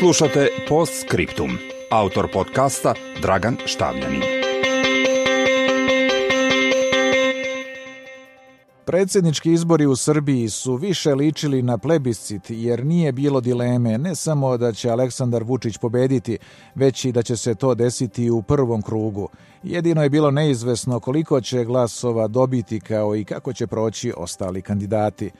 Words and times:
Slušate 0.00 0.48
Post 0.68 0.92
Scriptum. 1.06 1.50
Autor 1.90 2.28
podcasta 2.32 2.94
Dragan 3.22 3.56
Štavljanin. 3.66 4.22
Predsjednički 8.84 9.52
izbori 9.52 9.86
u 9.86 9.96
Srbiji 9.96 10.48
su 10.48 10.76
više 10.76 11.14
ličili 11.14 11.62
na 11.62 11.78
plebiscit 11.78 12.42
jer 12.48 12.84
nije 12.84 13.12
bilo 13.12 13.40
dileme 13.40 13.98
ne 13.98 14.14
samo 14.14 14.56
da 14.56 14.72
će 14.72 14.90
Aleksandar 14.90 15.42
Vučić 15.44 15.78
pobediti, 15.78 16.38
već 16.74 17.04
i 17.04 17.12
da 17.12 17.22
će 17.22 17.36
se 17.36 17.54
to 17.54 17.74
desiti 17.74 18.30
u 18.30 18.42
prvom 18.42 18.82
krugu. 18.82 19.28
Jedino 19.62 20.02
je 20.02 20.10
bilo 20.10 20.30
neizvesno 20.30 21.00
koliko 21.00 21.40
će 21.40 21.64
glasova 21.64 22.28
dobiti 22.28 22.80
kao 22.80 23.16
i 23.16 23.24
kako 23.24 23.52
će 23.52 23.66
proći 23.66 24.12
ostali 24.16 24.62
kandidati. 24.62 25.30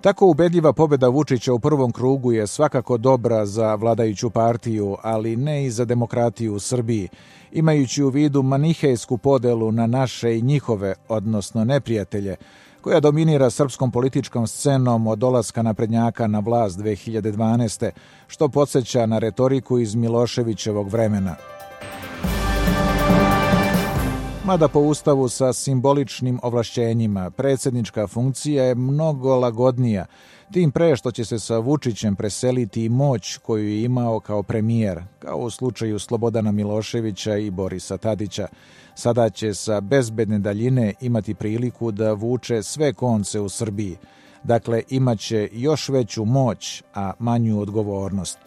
Tako 0.00 0.26
ubedljiva 0.26 0.72
pobjeda 0.72 1.08
Vučića 1.08 1.52
u 1.52 1.58
prvom 1.58 1.92
krugu 1.92 2.32
je 2.32 2.46
svakako 2.46 2.96
dobra 2.96 3.46
za 3.46 3.74
vladajuću 3.74 4.30
partiju, 4.30 4.96
ali 5.02 5.36
ne 5.36 5.64
i 5.64 5.70
za 5.70 5.84
demokratiju 5.84 6.54
u 6.54 6.58
Srbiji, 6.58 7.08
imajući 7.52 8.02
u 8.02 8.08
vidu 8.08 8.42
manihejsku 8.42 9.18
podelu 9.18 9.72
na 9.72 9.86
naše 9.86 10.38
i 10.38 10.42
njihove, 10.42 10.94
odnosno 11.08 11.64
neprijatelje, 11.64 12.36
koja 12.80 13.00
dominira 13.00 13.50
srpskom 13.50 13.90
političkom 13.90 14.46
scenom 14.46 15.06
od 15.06 15.18
dolaska 15.18 15.62
naprednjaka 15.62 16.26
na 16.26 16.38
vlast 16.38 16.78
2012. 16.78 17.90
što 18.26 18.48
podsjeća 18.48 19.06
na 19.06 19.18
retoriku 19.18 19.78
iz 19.78 19.94
Miloševićevog 19.94 20.88
vremena 20.88 21.57
mada 24.48 24.68
po 24.68 24.80
ustavu 24.80 25.28
sa 25.28 25.52
simboličnim 25.52 26.40
ovlašćenjima 26.42 27.30
predsjednička 27.30 28.06
funkcija 28.06 28.64
je 28.64 28.74
mnogo 28.74 29.36
lagodnija, 29.36 30.06
tim 30.52 30.70
pre 30.70 30.96
što 30.96 31.10
će 31.10 31.24
se 31.24 31.38
sa 31.38 31.58
Vučićem 31.58 32.16
preseliti 32.16 32.84
i 32.84 32.88
moć 32.88 33.36
koju 33.36 33.68
je 33.68 33.82
imao 33.82 34.20
kao 34.20 34.42
premijer, 34.42 35.02
kao 35.18 35.36
u 35.36 35.50
slučaju 35.50 35.98
Slobodana 35.98 36.52
Miloševića 36.52 37.36
i 37.36 37.50
Borisa 37.50 37.96
Tadića. 37.96 38.46
Sada 38.94 39.30
će 39.30 39.54
sa 39.54 39.80
bezbedne 39.80 40.38
daljine 40.38 40.94
imati 41.00 41.34
priliku 41.34 41.90
da 41.90 42.12
vuče 42.12 42.62
sve 42.62 42.92
konce 42.92 43.40
u 43.40 43.48
Srbiji. 43.48 43.96
Dakle, 44.44 44.82
imaće 44.88 45.48
još 45.52 45.88
veću 45.88 46.24
moć, 46.24 46.82
a 46.94 47.12
manju 47.18 47.60
odgovornost. 47.60 48.38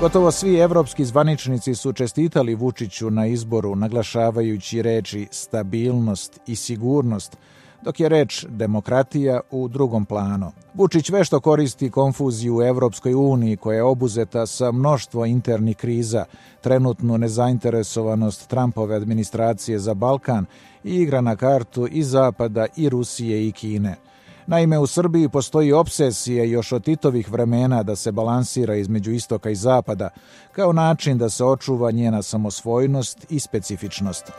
Gotovo 0.00 0.30
svi 0.30 0.56
evropski 0.56 1.04
zvaničnici 1.04 1.74
su 1.74 1.92
čestitali 1.92 2.54
Vučiću 2.54 3.10
na 3.10 3.26
izboru, 3.26 3.76
naglašavajući 3.76 4.82
reči 4.82 5.28
stabilnost 5.30 6.40
i 6.46 6.56
sigurnost, 6.56 7.36
dok 7.82 8.00
je 8.00 8.08
reč 8.08 8.46
demokratija 8.48 9.40
u 9.50 9.68
drugom 9.68 10.04
planu. 10.04 10.52
Vučić 10.74 11.10
vešto 11.10 11.40
koristi 11.40 11.90
konfuziju 11.90 12.56
u 12.56 12.62
Evropskoj 12.62 13.14
uniji 13.14 13.56
koja 13.56 13.76
je 13.76 13.82
obuzeta 13.82 14.46
sa 14.46 14.72
mnoštvo 14.72 15.24
internih 15.24 15.76
kriza, 15.76 16.24
trenutnu 16.60 17.18
nezainteresovanost 17.18 18.48
Trumpove 18.48 18.96
administracije 18.96 19.78
za 19.78 19.94
Balkan 19.94 20.46
i 20.84 20.94
igra 20.94 21.20
na 21.20 21.36
kartu 21.36 21.88
i 21.90 22.02
Zapada 22.02 22.66
i 22.76 22.88
Rusije 22.88 23.48
i 23.48 23.52
Kine. 23.52 23.96
Naime, 24.50 24.78
u 24.78 24.86
Srbiji 24.86 25.28
postoji 25.28 25.72
obsesija 25.72 26.44
još 26.44 26.72
od 26.72 26.84
Titovih 26.84 27.30
vremena 27.30 27.82
da 27.82 27.96
se 27.96 28.12
balansira 28.12 28.74
između 28.74 29.12
istoka 29.12 29.50
i 29.50 29.54
zapada, 29.54 30.10
kao 30.52 30.72
način 30.72 31.18
da 31.18 31.28
se 31.28 31.44
očuva 31.44 31.90
njena 31.90 32.22
samosvojnost 32.22 33.26
i 33.30 33.40
specifičnost. 33.40 34.32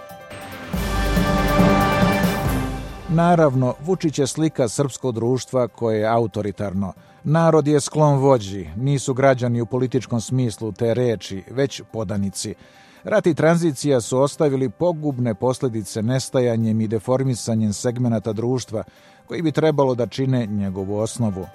Naravno, 3.09 3.73
Vučić 3.85 4.19
je 4.19 4.27
slika 4.27 4.67
srpskog 4.67 5.15
društva 5.15 5.67
koje 5.67 5.99
je 5.99 6.07
autoritarno. 6.07 6.93
Narod 7.23 7.67
je 7.67 7.79
sklon 7.79 8.17
vođi, 8.17 8.69
nisu 8.75 9.13
građani 9.13 9.61
u 9.61 9.65
političkom 9.65 10.21
smislu 10.21 10.71
te 10.71 10.93
reči, 10.93 11.43
već 11.51 11.81
podanici. 11.93 12.55
Rat 13.03 13.27
i 13.27 13.33
tranzicija 13.33 14.01
su 14.01 14.17
ostavili 14.17 14.69
pogubne 14.69 15.35
posljedice 15.35 16.01
nestajanjem 16.01 16.81
i 16.81 16.87
deformisanjem 16.87 17.73
segmenata 17.73 18.33
društva, 18.33 18.83
koji 19.27 19.41
bi 19.41 19.51
trebalo 19.51 19.95
da 19.95 20.07
čine 20.07 20.45
njegovu 20.45 20.97
osnovu. 20.97 21.45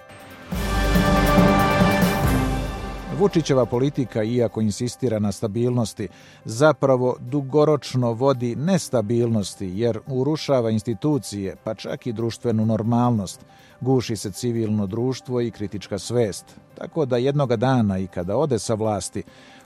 Vučićeva 3.19 3.67
politika, 3.67 4.23
iako 4.23 4.61
insistira 4.61 5.19
na 5.19 5.33
stabilnosti, 5.33 6.09
zapravo 6.45 7.17
dugoročno 7.21 8.13
vodi 8.13 8.57
nestabilnosti 8.57 9.73
jer 9.75 9.99
urušava 10.07 10.71
institucije, 10.71 11.57
pa 11.65 11.75
čak 11.75 12.07
i 12.07 12.13
društvenu 12.13 12.67
normalnost, 12.67 13.41
guši 13.81 14.17
se 14.17 14.31
civilno 14.31 14.87
društvo 14.87 15.41
i 15.41 15.51
kritička 15.51 15.99
svest. 15.99 16.47
Tako 16.75 17.05
da 17.05 17.17
jednoga 17.17 17.57
dana 17.57 17.99
i 17.99 18.07
kada 18.07 18.37
ode 18.37 18.59
sa 18.59 18.75
vlasti, 18.75 19.23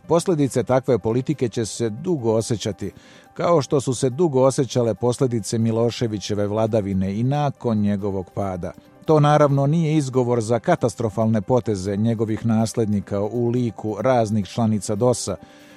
posljedice 0.06 0.62
takve 0.62 0.98
politike 0.98 1.48
će 1.48 1.66
se 1.66 1.90
dugo 1.90 2.32
osjećati, 2.32 2.92
kao 3.34 3.62
što 3.62 3.80
su 3.80 3.94
se 3.94 4.10
dugo 4.10 4.42
osjećale 4.42 4.94
posljedice 4.94 5.58
Miloševićeve 5.58 6.46
vladavine 6.46 7.20
i 7.20 7.22
nakon 7.22 7.78
njegovog 7.78 8.30
pada. 8.34 8.72
To 9.04 9.20
naravno 9.20 9.66
nije 9.66 9.96
izgovor 9.96 10.40
za 10.40 10.58
katastrofalne 10.58 11.40
poteze 11.42 11.96
njegovih 11.96 12.46
naslednika 12.46 13.20
u 13.20 13.48
liku 13.48 13.96
raznih 14.00 14.46
članica 14.46 14.94
DOS-a, 14.94 15.36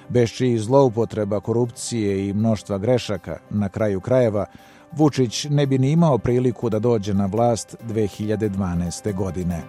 bez 0.09 0.29
čijih 0.29 0.61
zloupotreba, 0.61 1.39
korupcije 1.39 2.29
i 2.29 2.33
mnoštva 2.33 2.77
grešaka, 2.77 3.37
na 3.49 3.69
kraju 3.69 3.99
krajeva, 3.99 4.45
Vučić 4.91 5.45
ne 5.49 5.65
bi 5.65 5.77
ni 5.77 5.91
imao 5.91 6.17
priliku 6.17 6.69
da 6.69 6.79
dođe 6.79 7.13
na 7.13 7.25
vlast 7.25 7.75
2012. 7.87 9.15
godine. 9.15 9.63